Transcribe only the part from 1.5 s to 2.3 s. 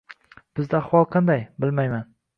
Bilmayman